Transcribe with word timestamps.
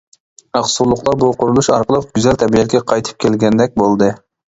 ئاقسۇلۇقلار 0.59 1.17
بۇ 1.23 1.27
قۇرۇلۇش 1.41 1.69
ئارقىلىق 1.75 2.07
گۈزەل 2.19 2.39
تەبىئەتكە 2.45 2.81
قايتىپ 2.93 3.21
كەلگەندەك 3.27 3.77
بولدى. 3.83 4.09